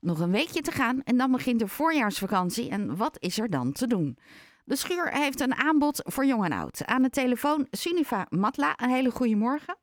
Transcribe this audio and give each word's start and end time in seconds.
Nog 0.00 0.20
een 0.20 0.30
weekje 0.30 0.60
te 0.60 0.70
gaan 0.70 1.02
en 1.02 1.16
dan 1.16 1.30
begint 1.30 1.58
de 1.58 1.68
voorjaarsvakantie. 1.68 2.70
En 2.70 2.96
wat 2.96 3.16
is 3.18 3.38
er 3.38 3.50
dan 3.50 3.72
te 3.72 3.86
doen? 3.86 4.18
De 4.64 4.76
schuur 4.76 5.12
heeft 5.12 5.40
een 5.40 5.54
aanbod 5.54 6.02
voor 6.04 6.24
jong 6.24 6.44
en 6.44 6.52
oud. 6.52 6.86
Aan 6.86 7.02
de 7.02 7.10
telefoon 7.10 7.66
Suniva 7.70 8.26
Matla. 8.28 8.72
Een 8.76 8.90
hele 8.90 9.10
goede 9.10 9.36
morgen. 9.36 9.76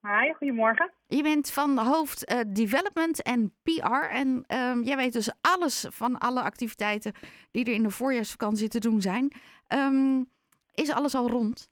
Hi, 0.00 0.32
goedemorgen. 0.32 0.92
Je 1.06 1.22
bent 1.22 1.52
van 1.52 1.78
hoofd 1.78 2.32
uh, 2.32 2.40
development 2.46 3.22
en 3.22 3.54
PR. 3.62 4.08
En 4.10 4.44
uh, 4.48 4.84
jij 4.84 4.96
weet 4.96 5.12
dus 5.12 5.32
alles 5.40 5.86
van 5.90 6.18
alle 6.18 6.42
activiteiten 6.42 7.12
die 7.50 7.64
er 7.64 7.72
in 7.72 7.82
de 7.82 7.90
voorjaarsvakantie 7.90 8.68
te 8.68 8.80
doen 8.80 9.00
zijn. 9.00 9.32
Um, 9.68 10.30
is 10.74 10.92
alles 10.92 11.14
al 11.14 11.28
rond? 11.28 11.70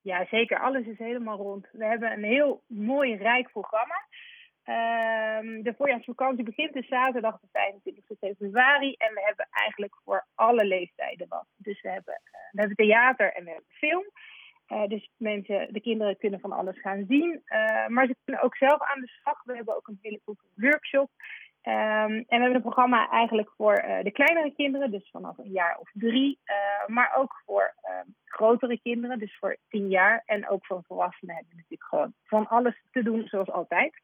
Ja, 0.00 0.26
zeker. 0.30 0.60
Alles 0.60 0.86
is 0.86 0.98
helemaal 0.98 1.36
rond. 1.36 1.66
We 1.72 1.84
hebben 1.84 2.12
een 2.12 2.24
heel 2.24 2.62
mooi, 2.66 3.16
rijk 3.16 3.50
programma. 3.50 4.04
Um, 4.68 5.62
de 5.62 5.74
voorjaarsvakantie 5.76 6.44
begint 6.44 6.72
dus 6.72 6.88
zaterdag 6.88 7.40
de 7.40 7.48
25 7.52 8.04
februari. 8.18 8.92
En 8.92 9.14
we 9.14 9.22
hebben 9.24 9.46
eigenlijk 9.50 9.94
voor 10.04 10.26
alle 10.34 10.64
leeftijden 10.64 11.28
wat. 11.28 11.46
Dus 11.56 11.82
we 11.82 11.90
hebben, 11.90 12.20
uh, 12.24 12.30
we 12.52 12.58
hebben 12.58 12.76
theater 12.76 13.32
en 13.32 13.44
we 13.44 13.50
hebben 13.50 13.70
film. 13.70 14.04
Uh, 14.68 14.86
dus 14.86 15.10
mensen, 15.16 15.72
de 15.72 15.80
kinderen 15.80 16.16
kunnen 16.16 16.40
van 16.40 16.52
alles 16.52 16.80
gaan 16.80 17.04
zien. 17.08 17.42
Uh, 17.46 17.86
maar 17.86 18.06
ze 18.06 18.16
kunnen 18.24 18.42
ook 18.42 18.56
zelf 18.56 18.82
aan 18.82 19.00
de 19.00 19.08
slag. 19.08 19.42
We 19.44 19.54
hebben 19.54 19.76
ook 19.76 19.88
een 19.88 19.98
hele 20.02 20.20
goede 20.24 20.42
workshop. 20.54 21.10
Um, 21.62 21.72
en 21.72 22.24
we 22.26 22.36
hebben 22.36 22.54
een 22.54 22.60
programma 22.60 23.08
eigenlijk 23.10 23.50
voor 23.56 23.74
de 24.02 24.10
kleinere 24.12 24.52
kinderen, 24.54 24.90
dus 24.90 25.10
vanaf 25.10 25.38
een 25.38 25.52
jaar 25.52 25.78
of 25.78 25.90
drie. 25.92 26.38
maar 26.86 27.14
ook 27.16 27.42
voor 27.44 27.74
grotere 28.24 28.80
kinderen, 28.80 29.18
dus 29.18 29.36
voor 29.38 29.56
tien 29.68 29.88
jaar. 29.88 30.22
En 30.24 30.48
ook 30.48 30.66
voor 30.66 30.82
volwassenen 30.86 31.34
hebben 31.34 31.52
we 31.52 31.60
natuurlijk 31.60 31.88
gewoon 31.88 32.14
van 32.24 32.48
alles 32.48 32.82
te 32.90 33.02
doen, 33.02 33.26
zoals 33.26 33.50
altijd. 33.50 34.00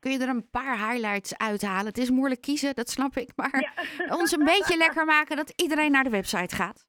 Kun 0.00 0.10
je 0.12 0.18
er 0.18 0.28
een 0.28 0.50
paar 0.50 0.88
highlights 0.88 1.38
uithalen? 1.38 1.86
Het 1.86 1.98
is 1.98 2.10
moeilijk 2.10 2.40
kiezen, 2.40 2.74
dat 2.74 2.90
snap 2.90 3.16
ik. 3.16 3.30
Maar 3.36 3.60
ja. 3.60 4.16
ons 4.18 4.32
een 4.32 4.44
beetje 4.44 4.76
lekker 4.76 5.04
maken 5.04 5.36
dat 5.36 5.52
iedereen 5.56 5.92
naar 5.92 6.04
de 6.04 6.10
website 6.10 6.54
gaat. 6.54 6.88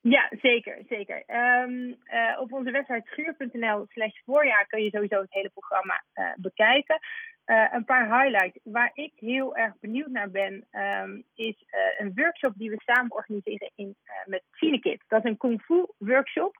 Ja, 0.00 0.30
zeker. 0.40 0.78
zeker. 0.88 1.24
Um, 1.26 1.86
uh, 1.88 2.40
op 2.40 2.52
onze 2.52 2.70
website 2.70 3.02
schuur.nl 3.04 3.86
slash 3.88 4.18
voorjaar 4.24 4.66
kun 4.66 4.82
je 4.82 4.90
sowieso 4.90 5.20
het 5.20 5.32
hele 5.32 5.50
programma 5.50 6.04
uh, 6.14 6.30
bekijken. 6.36 6.98
Uh, 7.46 7.66
een 7.72 7.84
paar 7.84 8.20
highlights. 8.20 8.58
Waar 8.62 8.90
ik 8.94 9.12
heel 9.16 9.56
erg 9.56 9.74
benieuwd 9.80 10.08
naar 10.08 10.30
ben, 10.30 10.66
um, 10.72 11.24
is 11.34 11.64
een 11.98 12.12
workshop 12.14 12.52
die 12.56 12.70
we 12.70 12.82
samen 12.84 13.12
organiseren 13.12 13.70
in, 13.74 13.96
met 14.24 14.42
Cinekit. 14.50 15.04
Dat 15.08 15.24
is 15.24 15.30
een 15.30 15.36
kung 15.36 15.62
fu 15.62 15.86
workshop. 15.98 16.56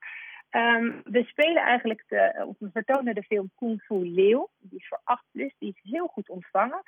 Um, 0.56 1.00
we 1.05 1.24
spelen 1.24 1.62
eigenlijk, 1.62 2.05
de, 2.08 2.44
of 2.47 2.56
we 2.58 2.70
vertonen 2.72 3.14
de 3.14 3.22
film 3.22 3.50
Kung 3.55 3.83
Fu 3.83 4.08
Leeuw. 4.08 4.48
Die 4.58 4.78
is 4.78 4.88
voor 4.88 5.00
8 5.05 5.24
plus, 5.33 5.55
die 5.58 5.69
is 5.74 5.91
heel 5.91 6.06
goed 6.06 6.28
ontvangen. 6.28 6.83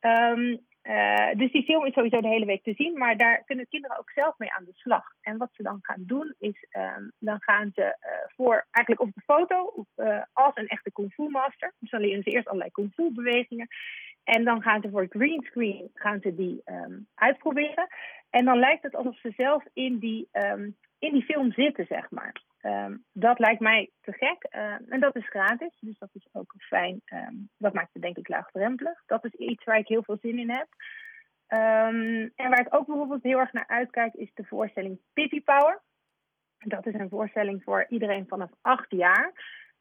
Um, 0.00 0.68
uh, 0.82 1.32
dus 1.32 1.52
die 1.52 1.64
film 1.64 1.86
is 1.86 1.92
sowieso 1.92 2.20
de 2.20 2.28
hele 2.28 2.46
week 2.46 2.62
te 2.62 2.74
zien, 2.74 2.98
maar 2.98 3.16
daar 3.16 3.42
kunnen 3.44 3.68
kinderen 3.68 3.98
ook 3.98 4.10
zelf 4.10 4.38
mee 4.38 4.52
aan 4.52 4.64
de 4.64 4.72
slag. 4.74 5.04
En 5.20 5.38
wat 5.38 5.50
ze 5.52 5.62
dan 5.62 5.78
gaan 5.82 6.02
doen, 6.06 6.34
is 6.38 6.66
um, 6.76 7.12
dan 7.18 7.42
gaan 7.42 7.70
ze 7.74 7.82
uh, 7.82 8.10
voor 8.36 8.66
eigenlijk 8.70 9.08
op 9.08 9.14
de 9.14 9.22
foto 9.26 9.86
uh, 9.96 10.22
als 10.32 10.52
een 10.54 10.68
echte 10.68 10.92
kung 10.92 11.12
fu 11.12 11.28
master. 11.28 11.72
Dus 11.78 11.90
dan 11.90 12.00
leren 12.00 12.22
ze 12.22 12.30
eerst 12.30 12.46
allerlei 12.46 12.70
kung 12.70 12.92
fu 12.94 13.10
bewegingen. 13.12 13.68
En 14.24 14.44
dan 14.44 14.62
gaan 14.62 14.80
ze 14.82 14.90
voor 14.90 15.06
green 15.08 15.42
screen 15.42 15.90
gaan 15.94 16.20
ze 16.20 16.34
die 16.34 16.62
uitproberen. 17.14 17.88
En 18.30 18.44
dan 18.44 18.58
lijkt 18.58 18.82
het 18.82 18.94
alsof 18.94 19.18
ze 19.18 19.32
zelf 19.36 19.64
in 19.72 19.98
die, 19.98 20.28
in 20.98 21.12
die 21.12 21.24
film 21.24 21.52
zitten, 21.52 21.86
zeg 21.86 22.10
maar. 22.10 22.32
Um, 22.62 23.04
dat 23.12 23.38
lijkt 23.38 23.60
mij 23.60 23.90
te 24.00 24.12
gek. 24.12 24.46
Uh, 24.50 24.92
en 24.92 25.00
dat 25.00 25.16
is 25.16 25.28
gratis, 25.28 25.76
dus 25.80 25.98
dat 25.98 26.08
is 26.12 26.28
ook 26.32 26.54
fijn. 26.58 27.02
Um, 27.12 27.50
dat 27.56 27.72
maakt 27.72 27.92
het 27.92 28.02
denk 28.02 28.16
ik 28.16 28.28
laagdrempelig. 28.28 29.02
Dat 29.06 29.24
is 29.24 29.32
iets 29.32 29.64
waar 29.64 29.78
ik 29.78 29.88
heel 29.88 30.02
veel 30.02 30.18
zin 30.20 30.38
in 30.38 30.50
heb. 30.50 30.68
En 31.46 32.32
waar 32.50 32.60
ik 32.60 32.74
ook 32.74 32.86
bijvoorbeeld 32.86 33.22
heel 33.22 33.38
erg 33.38 33.52
naar 33.52 33.66
uitkijk, 33.66 34.14
is 34.14 34.30
de 34.34 34.44
voorstelling 34.44 35.00
Pippi 35.12 35.42
Power. 35.42 35.82
Dat 36.58 36.86
is 36.86 36.94
een 36.94 37.08
voorstelling 37.08 37.62
voor 37.62 37.86
iedereen 37.88 38.26
vanaf 38.28 38.50
acht 38.60 38.90
jaar. 38.90 39.32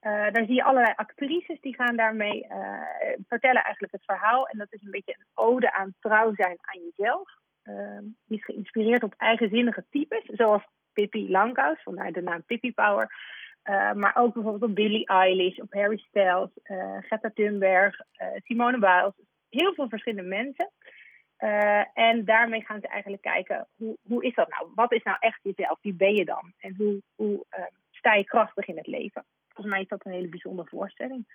Uh, 0.01 0.11
daar 0.11 0.45
zie 0.45 0.53
je 0.53 0.63
allerlei 0.63 0.93
actrices 0.95 1.61
die 1.61 1.75
gaan 1.75 1.95
daarmee 1.95 2.47
uh, 2.49 2.81
vertellen 3.27 3.63
eigenlijk 3.63 3.93
het 3.93 4.05
verhaal. 4.05 4.47
En 4.47 4.57
dat 4.57 4.73
is 4.73 4.81
een 4.81 4.91
beetje 4.91 5.15
een 5.17 5.25
ode 5.33 5.73
aan 5.73 5.93
trouw 5.99 6.33
zijn 6.35 6.57
aan 6.61 6.81
jezelf. 6.81 7.29
die 8.25 8.37
is 8.37 8.45
geïnspireerd 8.45 9.03
op 9.03 9.13
eigenzinnige 9.17 9.85
types, 9.89 10.23
zoals 10.25 10.63
Pippi 10.99 11.29
Langkous, 11.29 11.83
vandaar 11.83 12.11
de 12.11 12.21
naam 12.21 12.43
Pippi 12.43 12.73
Power. 12.73 13.11
Uh, 13.63 13.93
maar 13.93 14.15
ook 14.15 14.33
bijvoorbeeld 14.33 14.69
op 14.69 14.75
Billie 14.75 15.07
Eilish, 15.07 15.57
op 15.57 15.73
Harry 15.73 15.97
Styles, 15.97 16.49
uh, 16.63 16.97
Greta 17.01 17.31
Thunberg, 17.33 18.01
uh, 18.21 18.27
Simone 18.43 18.79
Biles. 18.79 19.13
Heel 19.49 19.73
veel 19.73 19.89
verschillende 19.89 20.29
mensen. 20.29 20.71
en 21.93 22.25
daarmee 22.25 22.65
gaan 22.65 22.81
ze 22.81 22.87
eigenlijk 22.87 23.21
kijken, 23.21 23.67
hoe, 23.75 23.97
hoe 24.01 24.23
is 24.23 24.35
dat 24.35 24.49
nou? 24.49 24.71
Wat 24.75 24.91
is 24.91 25.03
nou 25.03 25.17
echt 25.19 25.39
jezelf? 25.41 25.79
Wie 25.81 25.93
ben 25.93 26.15
je 26.15 26.25
dan? 26.25 26.53
En 26.59 26.75
hoe, 26.77 27.01
hoe 27.15 27.45
sta 27.91 28.13
je 28.13 28.23
krachtig 28.23 28.67
in 28.67 28.77
het 28.77 28.87
leven? 28.87 29.25
Volgens 29.47 29.75
mij 29.75 29.81
is 29.81 29.87
dat 29.87 30.05
een 30.05 30.11
hele 30.11 30.29
bijzondere 30.29 30.67
voorstelling. 30.69 31.25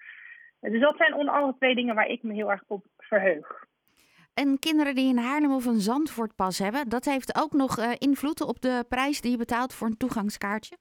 dus 0.61 0.81
dat 0.81 0.97
zijn 0.97 1.15
onder 1.15 1.35
andere 1.35 1.57
twee 1.59 1.75
dingen 1.75 1.95
waar 1.95 2.09
ik 2.09 2.23
me 2.23 2.35
heel 2.35 2.51
erg 2.51 2.63
op 2.67 2.85
verheug. 2.99 3.67
En 4.34 4.59
kinderen 4.59 4.95
die 4.95 5.11
een 5.11 5.25
Haarlem 5.25 5.53
of 5.53 5.67
een 5.67 5.81
Zandvoortpas 5.81 6.59
hebben, 6.59 6.89
dat 6.89 7.05
heeft 7.05 7.43
ook 7.43 7.53
nog 7.53 7.78
uh, 7.78 7.93
invloed 7.99 8.41
op 8.41 8.61
de 8.61 8.84
prijs 8.89 9.21
die 9.21 9.31
je 9.31 9.37
betaalt 9.37 9.75
voor 9.75 9.87
een 9.87 9.97
toegangskaartje? 9.97 10.77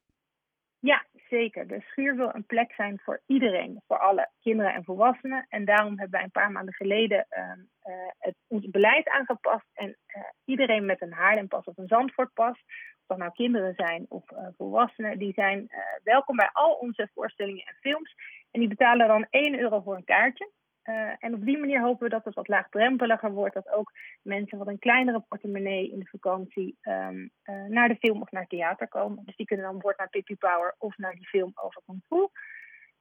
Ja, 0.80 1.06
zeker. 1.30 1.68
De 1.68 1.82
schuur 1.82 2.16
wil 2.16 2.30
een 2.34 2.46
plek 2.46 2.74
zijn 2.74 3.00
voor 3.04 3.22
iedereen, 3.26 3.82
voor 3.88 4.00
alle 4.00 4.30
kinderen 4.42 4.74
en 4.74 4.84
volwassenen. 4.84 5.46
En 5.50 5.66
daarom 5.66 6.00
hebben 6.00 6.10
wij 6.10 6.24
een 6.24 6.32
paar 6.32 6.52
maanden 6.52 6.74
geleden 6.74 7.26
uh, 7.30 7.40
uh, 7.40 8.12
het, 8.20 8.36
ons 8.48 8.70
beleid 8.70 9.10
aangepast. 9.10 9.66
En 9.74 9.98
iedereen 10.46 10.86
met 10.86 11.02
een 11.02 11.14
Haarlempas 11.14 11.66
of 11.66 11.78
een 11.78 11.88
Zandvoortpas, 11.88 12.60
of 13.00 13.08
dat 13.08 13.18
nou 13.18 13.32
kinderen 13.32 13.74
zijn 13.76 14.06
of 14.10 14.24
volwassenen, 14.58 15.18
die 15.18 15.34
zijn 15.34 15.70
welkom 16.04 16.36
bij 16.36 16.50
al 16.54 16.74
onze 16.74 17.10
voorstellingen 17.14 17.66
en 17.66 17.78
films. 17.82 18.16
En 18.52 18.60
die 18.60 18.70
betalen 18.70 19.08
dan 19.08 19.28
1 19.30 19.60
euro 19.60 19.82
voor 19.82 19.96
een 19.96 20.04
kaartje. 20.04 20.52
Uh, 20.84 21.14
en 21.20 21.34
op 21.34 21.46
die 21.46 21.58
manier 21.58 21.82
hopen 21.82 22.04
we 22.04 22.10
dat 22.10 22.26
het 22.26 22.34
wat 22.34 22.48
laagdrempeliger 22.48 23.32
wordt. 23.32 23.54
Dat 23.54 23.70
ook 23.70 23.92
mensen 24.22 24.58
wat 24.58 24.68
een 24.68 24.80
kleinere 24.80 25.20
portemonnee 25.20 25.92
in 25.92 26.00
de 26.00 26.06
vakantie 26.06 26.78
um, 26.82 27.32
uh, 27.46 27.64
naar 27.66 27.88
de 27.88 27.96
film 27.96 28.22
of 28.22 28.32
naar 28.32 28.48
theater 28.48 28.88
komen. 28.88 29.26
Dus 29.26 29.36
die 29.36 29.46
kunnen 29.46 29.66
dan 29.66 29.80
boord 29.80 29.98
naar 29.98 30.10
Pippi 30.10 30.36
Power 30.36 30.76
of 30.78 30.98
naar 30.98 31.14
die 31.14 31.28
film 31.28 31.52
over. 31.56 31.82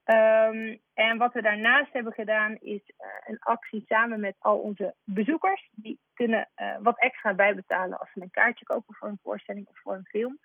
Um, 0.04 0.78
en 0.94 1.18
wat 1.18 1.32
we 1.32 1.42
daarnaast 1.42 1.92
hebben 1.92 2.12
gedaan 2.12 2.56
is 2.56 2.82
uh, 2.82 3.06
een 3.26 3.38
actie 3.38 3.84
samen 3.88 4.20
met 4.20 4.36
al 4.38 4.58
onze 4.58 4.94
bezoekers. 5.04 5.68
Die 5.72 6.00
kunnen 6.14 6.48
wat 6.82 6.98
extra 6.98 7.34
bijbetalen 7.34 7.98
als 7.98 8.12
ze 8.12 8.22
een 8.22 8.30
kaartje 8.30 8.64
kopen 8.64 8.94
voor 8.94 9.08
een 9.08 9.20
voorstelling 9.22 9.66
of 9.66 9.78
voor 9.78 9.94
een 9.94 10.06
film. 10.06 10.38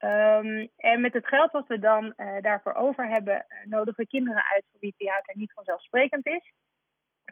Um, 0.00 0.68
en 0.76 1.00
met 1.00 1.12
het 1.12 1.26
geld 1.26 1.50
wat 1.50 1.66
we 1.66 1.78
dan 1.78 2.12
uh, 2.16 2.40
daarvoor 2.40 2.74
over 2.74 3.08
hebben, 3.08 3.34
uh, 3.34 3.70
nodigen 3.70 4.02
we 4.02 4.06
kinderen 4.06 4.44
uit 4.44 4.64
voor 4.70 4.80
wie 4.80 4.94
theater 4.96 5.36
niet 5.36 5.52
vanzelfsprekend 5.52 6.26
is. 6.26 6.52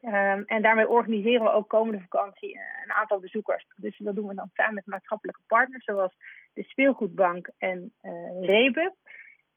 Um, 0.02 0.44
en 0.44 0.62
daarmee 0.62 0.88
organiseren 0.88 1.42
we 1.42 1.52
ook 1.52 1.68
komende 1.68 2.00
vakantie 2.00 2.54
uh, 2.54 2.60
een 2.84 2.92
aantal 2.92 3.20
bezoekers. 3.20 3.66
Dus 3.76 3.98
dat 3.98 4.14
doen 4.14 4.26
we 4.26 4.34
dan 4.34 4.50
samen 4.52 4.74
met 4.74 4.86
maatschappelijke 4.86 5.42
partners, 5.46 5.84
zoals 5.84 6.16
de 6.54 6.62
Speelgoedbank 6.62 7.50
en 7.58 7.92
Rebub. 8.40 8.94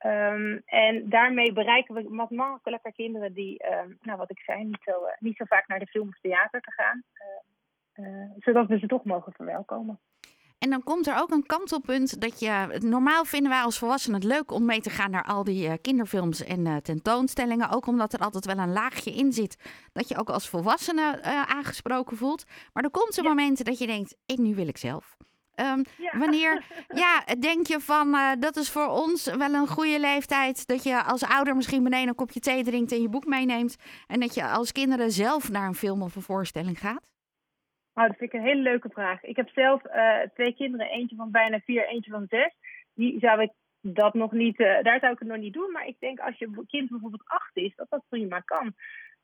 Um, 0.06 0.62
en 0.66 1.10
daarmee 1.10 1.54
bereiken 1.54 1.96
we 1.96 2.04
wat 2.10 2.30
makkelijker 2.30 2.94
kinderen 2.94 3.34
die, 3.34 3.64
nou 4.02 4.18
wat 4.18 4.32
ik 4.32 4.40
zei, 4.40 4.64
niet 4.64 4.82
zo, 4.82 5.06
niet 5.20 5.38
zo 5.38 5.46
vaak 5.46 5.68
naar 5.68 5.80
de 5.80 5.88
film 5.88 6.08
of 6.08 6.20
theater 6.20 6.62
te 6.62 6.72
gaan. 6.72 7.04
zodat 8.38 8.68
we 8.68 8.80
ze 8.80 8.88
toch 8.88 9.04
mogen 9.04 9.34
verwelkomen. 9.34 10.00
En 10.60 10.70
dan 10.70 10.84
komt 10.84 11.08
er 11.08 11.16
ook 11.16 11.32
een 11.32 11.46
kantelpunt 11.46 12.22
dat 12.22 12.40
je. 12.40 12.80
Normaal 12.80 13.26
vinden 13.26 13.52
wij 13.52 13.62
als 13.62 13.78
volwassenen 13.78 14.20
het 14.20 14.30
leuk 14.30 14.52
om 14.52 14.66
mee 14.66 14.82
te 14.82 14.90
gaan 14.90 15.12
naar 15.12 15.24
al 15.24 15.44
die 15.44 15.68
uh, 15.68 15.74
kinderfilms 15.82 16.44
en 16.44 16.66
uh, 16.66 16.76
tentoonstellingen. 16.76 17.70
Ook 17.70 17.88
omdat 17.88 18.14
er 18.14 18.20
altijd 18.20 18.46
wel 18.46 18.58
een 18.58 18.72
laagje 18.72 19.12
in 19.12 19.34
zit. 19.34 19.56
Dat 19.94 20.08
je 20.08 20.18
ook 20.18 20.30
als 20.30 20.50
volwassene 20.50 21.20
uh, 21.22 21.42
aangesproken 21.42 22.18
voelt. 22.18 22.44
Maar 22.74 22.84
er 22.84 22.90
komt 22.92 23.18
een 23.18 23.24
ja. 23.24 23.30
moment 23.30 23.66
dat 23.66 23.78
je 23.78 23.88
denkt: 23.88 24.16
ik, 24.26 24.38
nu 24.38 24.56
wil 24.56 24.68
ik 24.68 24.78
zelf. 24.78 25.18
Um, 25.56 25.86
ja. 25.98 26.18
Wanneer 26.18 26.66
ja, 27.04 27.24
denk 27.40 27.68
je 27.68 27.80
van 27.80 28.18
dat 28.40 28.58
is 28.58 28.70
voor 28.70 28.88
ons 28.88 29.26
wel 29.26 29.54
een 29.54 29.68
goede 29.68 30.00
leeftijd. 30.00 30.68
Dat 30.68 30.84
je 30.84 31.04
als 31.04 31.24
ouder 31.24 31.56
misschien 31.56 31.84
beneden 31.84 32.08
een 32.08 32.16
kopje 32.16 32.40
thee 32.40 32.64
drinkt 32.64 32.92
en 32.92 33.02
je 33.02 33.10
boek 33.10 33.26
meeneemt. 33.26 33.76
En 34.08 34.20
dat 34.20 34.34
je 34.34 34.48
als 34.48 34.72
kinderen 34.72 35.12
zelf 35.12 35.50
naar 35.50 35.68
een 35.68 35.76
film 35.76 36.02
of 36.02 36.16
een 36.16 36.22
voorstelling 36.22 36.80
gaat? 36.80 37.10
Oh, 37.94 38.08
dat 38.08 38.18
vind 38.18 38.34
ik 38.34 38.40
een 38.40 38.46
hele 38.46 38.62
leuke 38.62 38.90
vraag. 38.90 39.24
Ik 39.24 39.36
heb 39.36 39.50
zelf 39.50 39.86
uh, 39.86 40.20
twee 40.34 40.54
kinderen, 40.54 40.90
eentje 40.90 41.16
van 41.16 41.32
bijna 41.32 41.60
vier, 41.60 41.88
eentje 41.88 42.12
van 42.12 42.26
zes. 42.30 42.54
Die 42.94 43.20
zou 43.20 43.42
ik 43.42 43.52
dat 43.82 44.14
nog 44.14 44.32
niet, 44.32 44.60
uh, 44.60 44.82
daar 44.82 45.00
zou 45.00 45.14
ik 45.14 45.20
het 45.20 45.28
nog 45.28 45.38
niet 45.38 45.54
doen. 45.54 45.72
Maar 45.72 45.88
ik 45.88 46.00
denk 46.00 46.20
als 46.20 46.38
je 46.38 46.64
kind 46.68 46.90
bijvoorbeeld 46.90 47.26
acht 47.26 47.58
is, 47.58 47.76
dat 47.76 47.90
dat 47.90 48.04
prima 48.10 48.40
kan. 48.40 48.74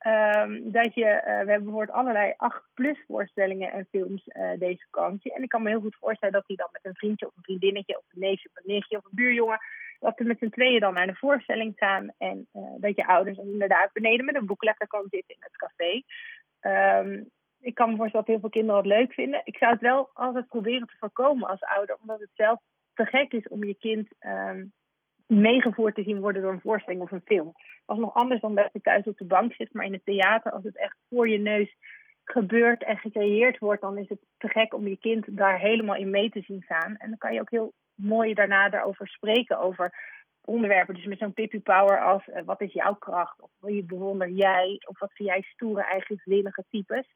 Um, 0.07 0.71
dat 0.71 0.93
je, 0.93 1.05
uh, 1.05 1.23
we 1.23 1.29
hebben 1.29 1.63
bijvoorbeeld 1.63 1.97
allerlei 1.97 2.33
8-plus 2.33 3.03
voorstellingen 3.07 3.71
en 3.71 3.87
films 3.89 4.23
deze 4.59 4.87
vakantie. 4.91 5.33
En 5.33 5.43
ik 5.43 5.49
kan 5.49 5.63
me 5.63 5.69
heel 5.69 5.79
goed 5.79 5.95
voorstellen 5.99 6.33
dat 6.33 6.47
die 6.47 6.57
dan 6.57 6.69
met 6.71 6.85
een 6.85 6.95
vriendje 6.95 7.27
of 7.27 7.35
een 7.35 7.43
vriendinnetje 7.43 7.97
of 7.97 8.03
een 8.13 8.19
neefje 8.19 8.49
of 8.49 8.55
een 8.55 8.73
nichtje 8.73 8.97
of 8.97 9.03
een 9.03 9.11
buurjongen, 9.15 9.59
dat 9.99 10.17
we 10.17 10.23
met 10.23 10.39
z'n 10.39 10.49
tweeën 10.49 10.79
dan 10.79 10.93
naar 10.93 11.07
de 11.07 11.15
voorstelling 11.15 11.73
gaan. 11.75 12.13
En 12.17 12.47
dat 12.77 12.95
je 12.95 13.07
ouders 13.07 13.37
inderdaad 13.37 13.93
beneden 13.93 14.25
met 14.25 14.35
een 14.35 14.45
boek 14.45 14.63
lekker 14.63 14.87
kan 14.87 15.07
zitten 15.09 15.35
in 15.35 15.43
het 15.49 15.57
café. 15.57 16.01
Um, 17.01 17.29
ik 17.65 17.75
kan 17.75 17.89
me 17.89 17.95
voorstellen 17.95 18.25
dat 18.25 18.35
heel 18.35 18.39
veel 18.39 18.61
kinderen 18.61 18.81
het 18.81 18.91
leuk 18.91 19.13
vinden. 19.13 19.41
Ik 19.43 19.57
zou 19.57 19.71
het 19.71 19.81
wel 19.81 20.09
altijd 20.13 20.47
proberen 20.47 20.87
te 20.87 20.95
voorkomen 20.99 21.49
als 21.49 21.63
ouder, 21.63 21.97
omdat 22.01 22.19
het 22.19 22.29
zelf 22.33 22.59
te 22.93 23.05
gek 23.05 23.33
is 23.33 23.47
om 23.47 23.63
je 23.63 23.75
kind 23.75 24.07
um, 24.19 24.73
meegevoerd 25.27 25.95
te 25.95 26.03
zien 26.03 26.19
worden 26.19 26.41
door 26.41 26.51
een 26.51 26.61
voorstelling 26.61 27.01
of 27.01 27.11
een 27.11 27.21
film. 27.25 27.53
Dat 27.85 27.95
is 27.95 28.01
nog 28.01 28.13
anders 28.13 28.41
dan 28.41 28.55
dat 28.55 28.69
je 28.73 28.81
thuis 28.81 29.05
op 29.05 29.17
de 29.17 29.25
bank 29.25 29.53
zit, 29.53 29.73
maar 29.73 29.85
in 29.85 29.93
het 29.93 30.05
theater, 30.05 30.51
als 30.51 30.63
het 30.63 30.77
echt 30.77 30.97
voor 31.09 31.29
je 31.29 31.39
neus 31.39 31.75
gebeurt 32.23 32.83
en 32.83 32.97
gecreëerd 32.97 33.59
wordt, 33.59 33.81
dan 33.81 33.97
is 33.97 34.09
het 34.09 34.19
te 34.37 34.47
gek 34.47 34.73
om 34.73 34.87
je 34.87 34.97
kind 34.97 35.25
daar 35.37 35.59
helemaal 35.59 35.95
in 35.95 36.09
mee 36.09 36.29
te 36.29 36.41
zien 36.41 36.63
gaan. 36.67 36.95
En 36.97 37.09
dan 37.09 37.17
kan 37.17 37.33
je 37.33 37.39
ook 37.39 37.49
heel 37.49 37.73
mooi 37.95 38.33
daarna 38.33 38.69
daarover 38.69 39.07
spreken, 39.07 39.59
over 39.59 39.93
onderwerpen. 40.41 40.95
Dus 40.95 41.05
met 41.05 41.17
zo'n 41.17 41.33
Pippi 41.33 41.61
Power 41.61 42.03
als 42.03 42.27
uh, 42.27 42.41
wat 42.45 42.61
is 42.61 42.73
jouw 42.73 42.93
kracht? 42.93 43.41
Of 43.41 43.49
wie 43.59 43.83
bewonder 43.83 44.29
jij? 44.29 44.81
Of 44.87 44.99
wat 44.99 45.13
vind 45.13 45.29
jij 45.29 45.41
stoere, 45.41 45.83
eigenwillige 45.83 46.63
types? 46.69 47.07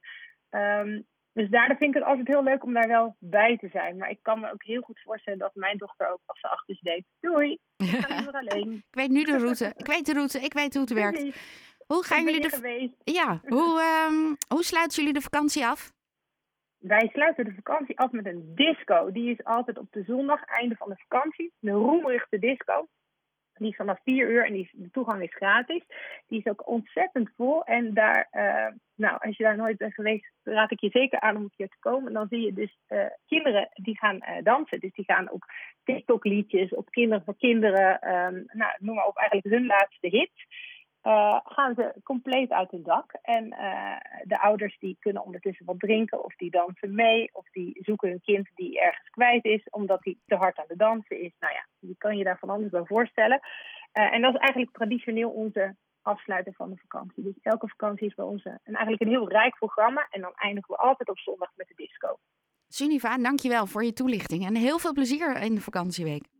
Um, 0.50 1.08
dus 1.34 1.50
daardoor 1.50 1.78
vind 1.78 1.96
ik 1.96 2.02
het 2.02 2.10
altijd 2.10 2.28
heel 2.28 2.44
leuk 2.44 2.64
om 2.64 2.74
daar 2.74 2.88
wel 2.88 3.16
bij 3.20 3.58
te 3.58 3.68
zijn. 3.68 3.98
Maar 3.98 4.10
ik 4.10 4.20
kan 4.22 4.40
me 4.40 4.52
ook 4.52 4.64
heel 4.64 4.82
goed 4.82 5.02
voorstellen 5.02 5.40
dat 5.40 5.56
mijn 5.56 5.78
dochter 5.78 6.12
ook 6.12 6.22
als 6.26 6.40
ze 6.40 6.48
achter 6.48 6.76
is 6.76 6.82
deed. 6.82 7.06
Doei, 7.20 7.58
ik 7.78 7.88
ga 7.88 8.16
liever 8.16 8.34
alleen. 8.42 8.74
ik 8.74 8.96
weet 8.96 9.10
nu 9.10 9.24
de 9.24 9.38
route. 9.38 9.74
Ik 9.78 9.86
weet 9.86 10.06
de 10.06 10.14
route. 10.14 10.40
Ik 10.40 10.54
weet 10.54 10.74
hoe 10.74 10.84
het 10.84 10.94
werkt. 10.94 11.38
Hoe 11.88 12.04
gaan 12.04 12.24
jullie 12.24 12.42
de... 12.42 12.92
Ja, 13.04 13.42
hoe, 13.48 14.08
um, 14.10 14.38
hoe 14.48 14.64
sluiten 14.64 14.98
jullie 14.98 15.14
de 15.14 15.22
vakantie 15.22 15.66
af? 15.66 15.92
Wij 16.78 17.10
sluiten 17.14 17.46
de 17.46 17.54
vakantie 17.54 18.00
af 18.00 18.12
met 18.12 18.26
een 18.26 18.52
disco. 18.56 19.12
Die 19.12 19.32
is 19.32 19.44
altijd 19.44 19.78
op 19.78 19.92
de 19.92 20.04
zondag, 20.04 20.44
einde 20.44 20.76
van 20.76 20.90
de 20.90 20.98
vakantie. 20.98 21.54
Een 21.62 21.74
roemruchte 21.74 22.40
disco. 22.40 22.88
Die 23.60 23.70
is 23.70 23.76
vanaf 23.76 24.00
4 24.04 24.30
uur 24.30 24.46
en 24.46 24.54
die 24.54 24.70
de 24.74 24.92
toegang 24.92 25.24
is 25.24 25.36
gratis. 25.36 25.84
Die 26.28 26.40
is 26.40 26.52
ook 26.52 26.68
ontzettend 26.68 27.30
vol. 27.36 27.64
En 27.64 27.94
daar, 27.94 28.28
uh, 28.32 28.76
nou, 28.96 29.18
als 29.20 29.38
je 29.38 29.44
daar 29.44 29.58
nooit 29.58 29.78
bent 29.78 29.94
geweest, 29.94 30.32
raad 30.44 30.72
ik 30.72 30.80
je 30.80 30.90
zeker 30.90 31.20
aan 31.20 31.36
om 31.36 31.42
een 31.42 31.54
keer 31.56 31.70
te 31.70 31.80
komen. 31.80 32.08
En 32.08 32.14
dan 32.14 32.28
zie 32.30 32.42
je 32.42 32.54
dus 32.54 32.78
uh, 32.90 33.06
kinderen 33.28 33.70
die 33.74 33.98
gaan 33.98 34.16
uh, 34.16 34.44
dansen. 34.44 34.80
Dus 34.80 34.94
die 34.94 35.06
gaan 35.06 35.32
op 35.32 35.44
TikTok-liedjes, 35.84 36.74
op 36.74 36.90
Kinderen 36.90 37.24
voor 37.24 37.38
Kinderen, 37.38 38.10
um, 38.16 38.44
nou, 38.48 38.72
noem 38.78 38.96
maar 38.96 39.08
op, 39.08 39.18
eigenlijk 39.18 39.56
hun 39.56 39.66
laatste 39.66 40.08
hits. 40.08 40.46
Uh, 41.04 41.40
gaan 41.44 41.76
ze 41.76 41.94
compleet 42.04 42.50
uit 42.50 42.72
hun 42.72 42.84
dak. 42.84 43.12
En 43.22 43.46
uh, 43.46 43.98
de 44.24 44.42
ouders 44.42 44.80
die 44.80 44.98
kunnen 45.00 45.24
ondertussen 45.24 45.66
wat 45.66 45.80
drinken 45.80 46.24
of 46.24 46.36
die 46.36 46.52
dansen 46.52 46.96
mee. 46.96 47.30
Of 47.34 47.50
die 47.50 47.80
zoeken 47.82 48.10
hun 48.10 48.22
kind 48.22 48.50
die 48.56 48.80
ergens 48.80 49.10
kwijt 49.10 49.46
is 49.46 49.64
omdat 49.70 50.04
hij 50.04 50.18
te 50.26 50.36
hard 50.36 50.58
aan 50.58 50.66
het 50.68 50.80
dansen 50.80 51.22
is. 51.22 51.34
Nou 51.40 51.54
ja, 51.54 51.68
je 51.80 51.96
kan 51.98 52.18
je 52.18 52.24
daar 52.24 52.40
van 52.40 52.50
alles 52.50 52.70
bij 52.70 52.86
voorstellen. 52.86 53.40
Uh, 54.00 54.14
en 54.14 54.22
dat 54.22 54.34
is 54.34 54.40
eigenlijk 54.40 54.72
traditioneel 54.72 55.30
onze 55.30 55.76
afsluiten 56.02 56.54
van 56.54 56.70
de 56.70 56.78
vakantie. 56.78 57.24
Dus 57.24 57.40
elke 57.42 57.68
vakantie 57.68 58.08
is 58.08 58.16
bij 58.16 58.26
ons 58.26 58.46
een, 58.46 58.60
eigenlijk 58.64 59.02
een 59.02 59.08
heel 59.08 59.30
rijk 59.30 59.56
programma. 59.56 60.08
En 60.10 60.22
dan 60.22 60.34
eindigen 60.36 60.76
we 60.76 60.82
altijd 60.82 61.10
op 61.10 61.20
zondag 61.20 61.52
met 61.56 61.68
de 61.68 61.76
disco. 61.76 62.18
Suniva, 62.68 63.18
dankjewel 63.18 63.66
voor 63.66 63.84
je 63.84 63.94
toelichting. 63.94 64.46
En 64.46 64.56
heel 64.56 64.80
veel 64.80 64.94
plezier 64.94 65.42
in 65.42 65.56
de 65.56 65.62
vakantieweek. 65.62 66.39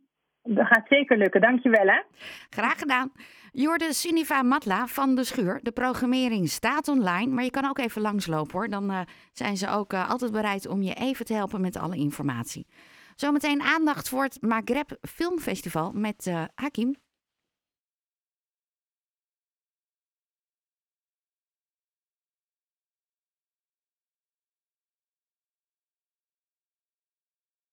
Dat 0.54 0.66
gaat 0.66 0.86
zeker 0.88 1.18
lukken, 1.18 1.40
dankjewel 1.40 1.86
hè. 1.86 2.02
Graag 2.50 2.78
gedaan. 2.78 3.12
Jorde 3.52 3.92
Suniva 3.92 4.42
Matla 4.42 4.86
van 4.86 5.14
de 5.14 5.24
Schuur. 5.24 5.60
De 5.62 5.72
programmering 5.72 6.48
staat 6.48 6.88
online, 6.88 7.32
maar 7.34 7.44
je 7.44 7.50
kan 7.50 7.68
ook 7.68 7.78
even 7.78 8.02
langslopen 8.02 8.52
hoor. 8.52 8.68
Dan 8.68 8.90
uh, 8.90 9.00
zijn 9.32 9.56
ze 9.56 9.68
ook 9.68 9.92
uh, 9.92 10.10
altijd 10.10 10.32
bereid 10.32 10.66
om 10.66 10.82
je 10.82 10.94
even 10.94 11.24
te 11.24 11.34
helpen 11.34 11.60
met 11.60 11.76
alle 11.76 11.96
informatie. 11.96 12.66
Zometeen 13.14 13.62
aandacht 13.62 14.08
voor 14.08 14.22
het 14.22 14.38
Maghreb 14.40 14.96
Filmfestival 15.00 15.92
met 15.92 16.26
uh, 16.26 16.44
Hakim. 16.54 16.96